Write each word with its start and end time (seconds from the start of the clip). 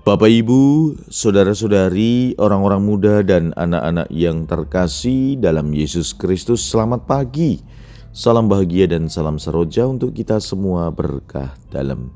Bapak, 0.00 0.32
Ibu, 0.32 0.96
saudara-saudari, 1.12 2.32
orang-orang 2.40 2.80
muda, 2.80 3.20
dan 3.20 3.52
anak-anak 3.52 4.08
yang 4.08 4.48
terkasih 4.48 5.36
dalam 5.36 5.76
Yesus 5.76 6.16
Kristus, 6.16 6.64
selamat 6.64 7.04
pagi. 7.04 7.60
Salam 8.08 8.48
bahagia 8.48 8.88
dan 8.88 9.12
salam 9.12 9.36
seroja 9.36 9.84
untuk 9.84 10.16
kita 10.16 10.40
semua 10.40 10.88
berkah 10.88 11.52
dalam. 11.68 12.08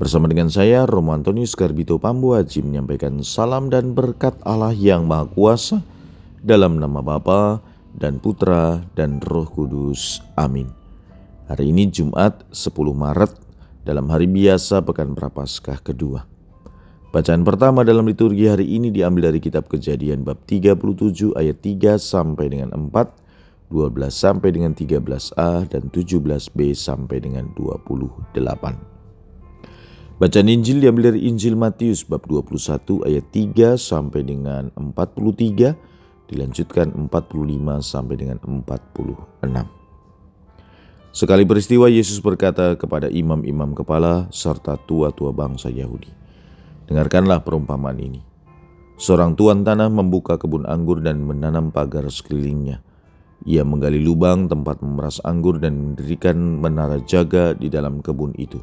Bersama 0.00 0.24
dengan 0.24 0.48
saya, 0.48 0.88
Romo 0.88 1.12
Antonius 1.12 1.52
Garbito 1.52 2.00
Pambuaji 2.00 2.64
menyampaikan 2.64 3.20
salam 3.20 3.68
dan 3.68 3.92
berkat 3.92 4.40
Allah 4.40 4.72
yang 4.72 5.04
Maha 5.04 5.28
Kuasa 5.28 5.84
dalam 6.40 6.80
nama 6.80 7.04
Bapa 7.04 7.60
dan 7.92 8.16
Putra 8.16 8.80
dan 8.96 9.20
Roh 9.20 9.44
Kudus. 9.52 10.24
Amin. 10.32 10.72
Hari 11.44 11.76
ini 11.76 11.92
Jumat 11.92 12.48
10 12.48 12.72
Maret 12.72 13.36
dalam 13.84 14.08
hari 14.08 14.24
biasa 14.24 14.80
Pekan 14.80 15.12
Prapaskah 15.12 15.76
kedua. 15.84 16.39
Bacaan 17.10 17.42
pertama 17.42 17.82
dalam 17.82 18.06
liturgi 18.06 18.46
hari 18.46 18.70
ini 18.70 18.94
diambil 18.94 19.34
dari 19.34 19.42
kitab 19.42 19.66
Kejadian 19.66 20.22
bab 20.22 20.46
37 20.46 21.34
ayat 21.34 21.58
3 21.58 21.98
sampai 21.98 22.46
dengan 22.46 22.70
4, 22.70 22.86
12 23.66 24.14
sampai 24.14 24.54
dengan 24.54 24.78
13a 24.78 25.66
dan 25.66 25.90
17b 25.90 26.70
sampai 26.70 27.18
dengan 27.18 27.50
28. 27.58 28.38
Bacaan 30.22 30.48
Injil 30.54 30.86
diambil 30.86 31.10
dari 31.10 31.26
Injil 31.26 31.58
Matius 31.58 32.06
bab 32.06 32.30
21 32.30 33.02
ayat 33.02 33.26
3 33.34 33.74
sampai 33.74 34.22
dengan 34.22 34.70
43, 34.78 36.30
dilanjutkan 36.30 36.94
45 36.94 37.10
sampai 37.82 38.14
dengan 38.22 38.38
46. 38.38 38.70
Sekali 41.10 41.42
peristiwa 41.42 41.90
Yesus 41.90 42.22
berkata 42.22 42.78
kepada 42.78 43.10
imam-imam 43.10 43.74
kepala 43.74 44.30
serta 44.30 44.78
tua-tua 44.78 45.34
bangsa 45.34 45.66
Yahudi, 45.66 46.19
Dengarkanlah 46.90 47.46
perumpamaan 47.46 48.02
ini. 48.02 48.18
Seorang 48.98 49.38
tuan 49.38 49.62
tanah 49.62 49.86
membuka 49.86 50.34
kebun 50.42 50.66
anggur 50.66 50.98
dan 50.98 51.22
menanam 51.22 51.70
pagar 51.70 52.02
sekelilingnya. 52.10 52.82
Ia 53.46 53.62
menggali 53.62 54.02
lubang 54.02 54.50
tempat 54.50 54.82
memeras 54.82 55.22
anggur 55.22 55.62
dan 55.62 55.94
mendirikan 55.94 56.58
menara 56.58 56.98
jaga 57.06 57.54
di 57.54 57.70
dalam 57.70 58.02
kebun 58.02 58.34
itu. 58.36 58.58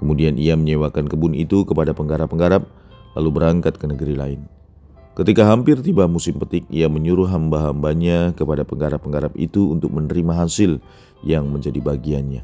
Kemudian 0.00 0.40
ia 0.40 0.56
menyewakan 0.56 1.04
kebun 1.04 1.36
itu 1.36 1.68
kepada 1.68 1.92
penggarap-penggarap, 1.92 2.64
lalu 3.12 3.28
berangkat 3.28 3.76
ke 3.76 3.84
negeri 3.84 4.16
lain. 4.16 4.40
Ketika 5.12 5.44
hampir 5.52 5.84
tiba 5.84 6.08
musim 6.08 6.40
petik, 6.40 6.64
ia 6.72 6.88
menyuruh 6.88 7.28
hamba-hambanya 7.28 8.32
kepada 8.32 8.64
penggarap-penggarap 8.64 9.36
itu 9.36 9.68
untuk 9.68 9.92
menerima 9.92 10.46
hasil 10.46 10.80
yang 11.20 11.44
menjadi 11.52 11.82
bagiannya. 11.84 12.40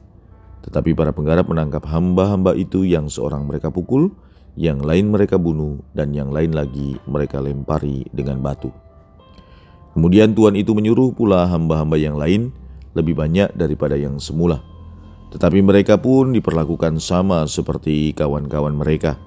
Tetapi 0.68 0.92
para 0.92 1.16
penggarap 1.16 1.48
menangkap 1.48 1.88
hamba-hamba 1.88 2.52
itu 2.52 2.84
yang 2.84 3.08
seorang 3.08 3.48
mereka 3.48 3.72
pukul, 3.72 4.12
yang 4.54 4.82
lain 4.82 5.10
mereka 5.10 5.34
bunuh, 5.34 5.82
dan 5.94 6.14
yang 6.14 6.30
lain 6.30 6.54
lagi 6.54 6.94
mereka 7.10 7.42
lempari 7.42 8.06
dengan 8.14 8.38
batu. 8.38 8.70
Kemudian 9.94 10.34
Tuhan 10.34 10.58
itu 10.58 10.74
menyuruh 10.74 11.14
pula 11.14 11.46
hamba-hamba 11.46 11.94
yang 11.94 12.18
lain 12.18 12.50
lebih 12.98 13.14
banyak 13.14 13.54
daripada 13.54 13.94
yang 13.94 14.18
semula. 14.18 14.62
Tetapi 15.34 15.62
mereka 15.62 15.98
pun 15.98 16.30
diperlakukan 16.30 17.02
sama 17.02 17.46
seperti 17.50 18.14
kawan-kawan 18.14 18.74
mereka. 18.74 19.18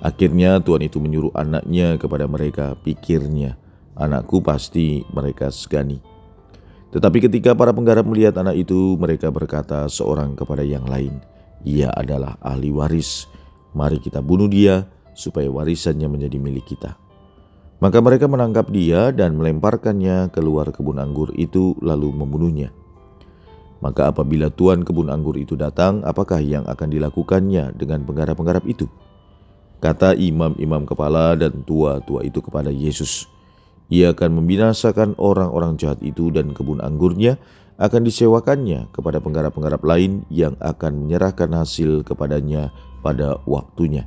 Akhirnya 0.00 0.60
Tuhan 0.64 0.88
itu 0.88 1.00
menyuruh 1.00 1.32
anaknya 1.36 2.00
kepada 2.00 2.24
mereka, 2.24 2.76
pikirnya, 2.80 3.60
anakku 3.96 4.40
pasti 4.40 5.04
mereka 5.12 5.52
segani. 5.52 6.00
Tetapi 6.88 7.28
ketika 7.28 7.52
para 7.52 7.76
penggarap 7.76 8.08
melihat 8.08 8.40
anak 8.40 8.56
itu, 8.56 8.96
mereka 8.96 9.28
berkata 9.28 9.84
seorang 9.92 10.32
kepada 10.32 10.64
yang 10.64 10.88
lain, 10.88 11.20
ia 11.60 11.92
adalah 11.92 12.40
ahli 12.40 12.72
waris, 12.72 13.28
Mari 13.76 14.00
kita 14.00 14.24
bunuh 14.24 14.48
dia 14.48 14.88
supaya 15.18 15.50
warisannya 15.50 16.06
menjadi 16.06 16.38
milik 16.38 16.76
kita. 16.76 16.94
Maka 17.78 18.02
mereka 18.02 18.26
menangkap 18.26 18.70
dia 18.74 19.14
dan 19.14 19.38
melemparkannya 19.38 20.34
keluar 20.34 20.74
kebun 20.74 20.98
anggur 20.98 21.30
itu 21.38 21.78
lalu 21.78 22.10
membunuhnya. 22.10 22.74
Maka 23.78 24.10
apabila 24.10 24.50
tuan 24.50 24.82
kebun 24.82 25.06
anggur 25.06 25.38
itu 25.38 25.54
datang, 25.54 26.02
apakah 26.02 26.42
yang 26.42 26.66
akan 26.66 26.90
dilakukannya 26.90 27.78
dengan 27.78 28.02
penggarap-penggarap 28.02 28.66
itu? 28.66 28.90
Kata 29.78 30.18
imam-imam 30.18 30.82
kepala 30.82 31.38
dan 31.38 31.62
tua-tua 31.62 32.26
itu 32.26 32.42
kepada 32.42 32.74
Yesus, 32.74 33.30
ia 33.86 34.10
akan 34.10 34.42
membinasakan 34.42 35.14
orang-orang 35.14 35.78
jahat 35.78 36.02
itu 36.02 36.34
dan 36.34 36.50
kebun 36.50 36.82
anggurnya 36.82 37.38
akan 37.78 38.02
disewakannya 38.02 38.90
kepada 38.90 39.22
penggarap-penggarap 39.22 39.78
lain 39.86 40.26
yang 40.34 40.58
akan 40.58 41.06
menyerahkan 41.06 41.46
hasil 41.54 42.02
kepadanya 42.02 42.74
pada 43.00 43.38
waktunya. 43.46 44.06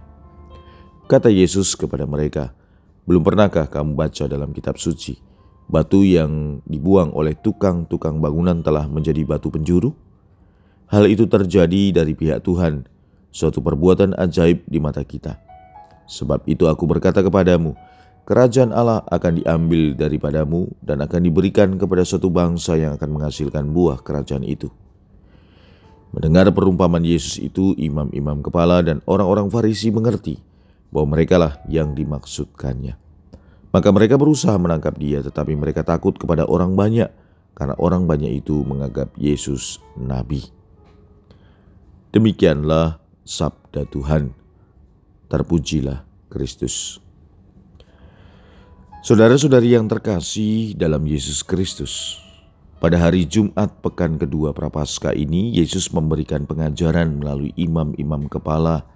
Kata 1.08 1.28
Yesus 1.28 1.76
kepada 1.76 2.08
mereka, 2.08 2.56
"Belum 3.04 3.20
pernahkah 3.20 3.68
kamu 3.68 4.00
baca 4.00 4.32
dalam 4.32 4.56
kitab 4.56 4.80
suci, 4.80 5.20
batu 5.68 6.08
yang 6.08 6.64
dibuang 6.64 7.12
oleh 7.12 7.36
tukang-tukang 7.36 8.24
bangunan 8.24 8.64
telah 8.64 8.88
menjadi 8.88 9.28
batu 9.28 9.52
penjuru? 9.52 9.92
Hal 10.88 11.08
itu 11.08 11.28
terjadi 11.28 12.04
dari 12.04 12.16
pihak 12.16 12.44
Tuhan, 12.44 12.88
suatu 13.32 13.64
perbuatan 13.64 14.16
ajaib 14.16 14.64
di 14.68 14.80
mata 14.80 15.04
kita. 15.04 15.40
Sebab 16.08 16.44
itu 16.48 16.68
aku 16.68 16.84
berkata 16.84 17.24
kepadamu, 17.24 17.76
kerajaan 18.28 18.76
Allah 18.76 19.04
akan 19.08 19.40
diambil 19.40 19.96
daripadamu 19.96 20.68
dan 20.84 21.00
akan 21.04 21.24
diberikan 21.24 21.80
kepada 21.80 22.04
suatu 22.04 22.28
bangsa 22.28 22.76
yang 22.76 22.96
akan 23.00 23.20
menghasilkan 23.20 23.72
buah 23.72 24.04
kerajaan 24.04 24.44
itu." 24.44 24.72
Mendengar 26.12 26.52
perumpamaan 26.52 27.08
Yesus 27.08 27.40
itu, 27.40 27.72
imam-imam 27.80 28.44
kepala 28.44 28.84
dan 28.84 29.00
orang-orang 29.08 29.48
Farisi 29.48 29.92
mengerti 29.96 30.44
bahwa 30.92 31.16
merekalah 31.16 31.64
yang 31.72 31.96
dimaksudkannya. 31.96 33.00
Maka 33.72 33.90
mereka 33.96 34.20
berusaha 34.20 34.60
menangkap 34.60 35.00
dia, 35.00 35.24
tetapi 35.24 35.56
mereka 35.56 35.88
takut 35.88 36.12
kepada 36.20 36.44
orang 36.44 36.76
banyak, 36.76 37.08
karena 37.56 37.76
orang 37.80 38.04
banyak 38.04 38.44
itu 38.44 38.68
menganggap 38.68 39.16
Yesus 39.16 39.80
nabi. 39.96 40.44
Demikianlah 42.12 43.00
sabda 43.24 43.88
Tuhan. 43.88 44.36
Terpujilah 45.32 46.04
Kristus. 46.28 47.00
Saudara-saudari 49.00 49.80
yang 49.80 49.88
terkasih 49.88 50.76
dalam 50.76 51.08
Yesus 51.08 51.40
Kristus, 51.42 52.20
pada 52.82 52.98
hari 52.98 53.30
Jumat 53.30 53.78
pekan 53.86 54.18
kedua 54.18 54.58
Prapaskah 54.58 55.14
ini, 55.14 55.54
Yesus 55.54 55.94
memberikan 55.94 56.50
pengajaran 56.50 57.22
melalui 57.22 57.54
imam-imam 57.54 58.26
kepala, 58.26 58.90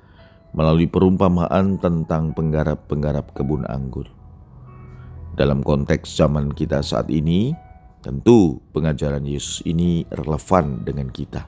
melalui 0.58 0.90
perumpamaan 0.90 1.78
tentang 1.78 2.34
penggarap-penggarap 2.34 3.38
kebun 3.38 3.62
anggur. 3.70 4.10
Dalam 5.38 5.62
konteks 5.62 6.18
zaman 6.18 6.50
kita 6.50 6.82
saat 6.82 7.14
ini, 7.14 7.54
tentu 8.02 8.58
pengajaran 8.74 9.22
Yesus 9.22 9.62
ini 9.70 10.02
relevan 10.10 10.82
dengan 10.82 11.14
kita. 11.14 11.46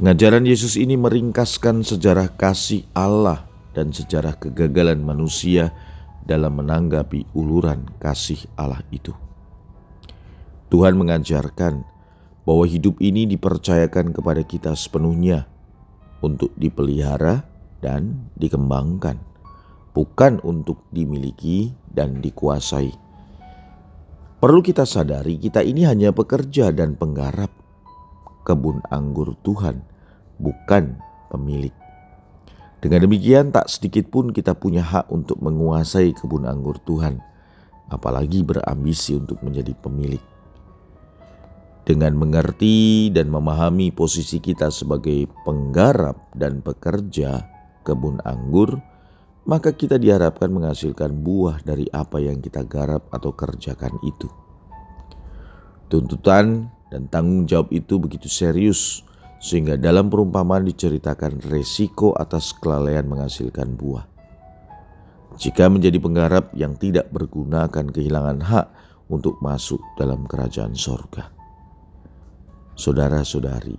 Pengajaran 0.00 0.48
Yesus 0.48 0.80
ini 0.80 0.96
meringkaskan 0.96 1.84
sejarah 1.84 2.32
kasih 2.32 2.88
Allah 2.96 3.44
dan 3.76 3.92
sejarah 3.92 4.40
kegagalan 4.40 5.04
manusia 5.04 5.76
dalam 6.24 6.64
menanggapi 6.64 7.28
uluran 7.36 7.84
kasih 8.00 8.40
Allah 8.56 8.80
itu. 8.88 9.12
Tuhan 10.70 10.94
mengajarkan 10.94 11.82
bahwa 12.46 12.64
hidup 12.64 13.02
ini 13.02 13.26
dipercayakan 13.26 14.14
kepada 14.14 14.46
kita 14.46 14.72
sepenuhnya 14.78 15.50
untuk 16.22 16.54
dipelihara 16.54 17.42
dan 17.82 18.30
dikembangkan, 18.38 19.18
bukan 19.90 20.38
untuk 20.46 20.86
dimiliki 20.94 21.74
dan 21.90 22.22
dikuasai. 22.22 22.94
Perlu 24.40 24.60
kita 24.64 24.88
sadari, 24.88 25.36
kita 25.36 25.60
ini 25.60 25.84
hanya 25.84 26.14
pekerja 26.14 26.72
dan 26.72 26.96
penggarap 26.96 27.50
kebun 28.46 28.80
anggur 28.88 29.36
Tuhan, 29.44 29.84
bukan 30.40 30.96
pemilik. 31.28 31.74
Dengan 32.80 33.04
demikian, 33.04 33.52
tak 33.52 33.68
sedikit 33.68 34.08
pun 34.08 34.32
kita 34.32 34.56
punya 34.56 34.80
hak 34.80 35.12
untuk 35.12 35.36
menguasai 35.44 36.16
kebun 36.16 36.48
anggur 36.48 36.80
Tuhan, 36.88 37.20
apalagi 37.92 38.40
berambisi 38.40 39.12
untuk 39.18 39.44
menjadi 39.44 39.76
pemilik. 39.76 40.39
Dengan 41.80 42.12
mengerti 42.12 43.08
dan 43.08 43.32
memahami 43.32 43.88
posisi 43.88 44.36
kita 44.36 44.68
sebagai 44.68 45.24
penggarap 45.48 46.28
dan 46.36 46.60
pekerja 46.60 47.48
kebun 47.80 48.20
anggur, 48.20 48.76
maka 49.48 49.72
kita 49.72 49.96
diharapkan 49.96 50.52
menghasilkan 50.52 51.24
buah 51.24 51.64
dari 51.64 51.88
apa 51.88 52.20
yang 52.20 52.44
kita 52.44 52.68
garap 52.68 53.08
atau 53.08 53.32
kerjakan 53.32 53.96
itu. 54.04 54.28
Tuntutan 55.88 56.68
dan 56.92 57.08
tanggung 57.08 57.48
jawab 57.48 57.72
itu 57.72 57.96
begitu 57.96 58.28
serius, 58.28 59.00
sehingga 59.40 59.80
dalam 59.80 60.12
perumpamaan 60.12 60.68
diceritakan 60.68 61.40
resiko 61.48 62.12
atas 62.12 62.52
kelalaian 62.60 63.08
menghasilkan 63.08 63.72
buah. 63.72 64.04
Jika 65.40 65.72
menjadi 65.72 65.96
penggarap 65.96 66.52
yang 66.52 66.76
tidak 66.76 67.08
berguna 67.08 67.72
akan 67.72 67.88
kehilangan 67.88 68.44
hak 68.44 68.66
untuk 69.08 69.40
masuk 69.40 69.80
dalam 69.96 70.28
kerajaan 70.28 70.76
sorga 70.76 71.39
saudara-saudari, 72.80 73.76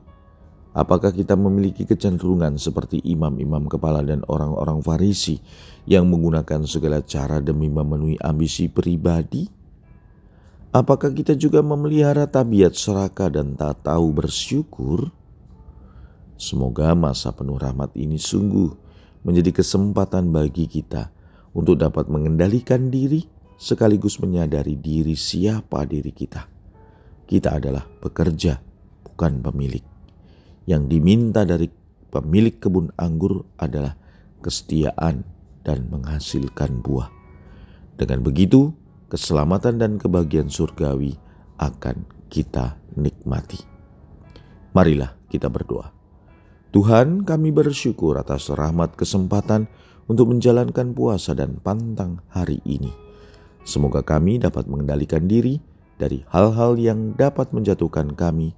Apakah 0.72 1.12
kita 1.12 1.36
memiliki 1.36 1.84
kecenderungan 1.84 2.56
seperti 2.56 3.04
imam-imam 3.04 3.68
kepala 3.68 4.00
dan 4.08 4.24
orang-orang 4.32 4.80
Farisi 4.80 5.44
yang 5.84 6.08
menggunakan 6.08 6.64
segala 6.64 7.04
cara 7.04 7.44
demi 7.44 7.68
memenuhi 7.68 8.16
ambisi 8.24 8.72
pribadi? 8.72 9.52
Apakah 10.72 11.12
kita 11.12 11.36
juga 11.36 11.60
memelihara 11.60 12.24
tabiat 12.24 12.72
serakah 12.80 13.28
dan 13.28 13.60
tak 13.60 13.84
tahu 13.84 14.16
bersyukur? 14.16 15.12
Semoga 16.40 16.96
masa 16.96 17.36
penuh 17.36 17.60
rahmat 17.60 17.92
ini 18.00 18.16
sungguh 18.16 18.72
menjadi 19.28 19.52
kesempatan 19.52 20.32
bagi 20.32 20.72
kita 20.72 21.12
untuk 21.52 21.84
dapat 21.84 22.08
mengendalikan 22.08 22.88
diri 22.88 23.28
sekaligus 23.60 24.24
menyadari 24.24 24.80
diri 24.80 25.20
siapa 25.20 25.84
diri 25.84 26.16
kita. 26.16 26.48
Kita 27.28 27.60
adalah 27.60 27.84
pekerja, 27.84 28.71
bukan 29.22 29.46
pemilik. 29.46 29.86
Yang 30.66 30.98
diminta 30.98 31.46
dari 31.46 31.70
pemilik 32.10 32.58
kebun 32.58 32.90
anggur 32.98 33.46
adalah 33.62 33.94
kesetiaan 34.42 35.22
dan 35.62 35.94
menghasilkan 35.94 36.82
buah. 36.82 37.06
Dengan 38.02 38.26
begitu, 38.26 38.74
keselamatan 39.14 39.78
dan 39.78 40.02
kebahagiaan 40.02 40.50
surgawi 40.50 41.22
akan 41.62 42.02
kita 42.34 42.82
nikmati. 42.98 43.62
Marilah 44.74 45.14
kita 45.30 45.54
berdoa. 45.54 45.94
Tuhan, 46.74 47.22
kami 47.22 47.54
bersyukur 47.54 48.18
atas 48.18 48.50
rahmat 48.50 48.98
kesempatan 48.98 49.70
untuk 50.10 50.34
menjalankan 50.34 50.98
puasa 50.98 51.38
dan 51.38 51.62
pantang 51.62 52.26
hari 52.34 52.58
ini. 52.66 52.90
Semoga 53.70 54.02
kami 54.02 54.42
dapat 54.42 54.66
mengendalikan 54.66 55.30
diri 55.30 55.62
dari 56.02 56.26
hal-hal 56.34 56.82
yang 56.82 57.14
dapat 57.14 57.54
menjatuhkan 57.54 58.18
kami 58.18 58.58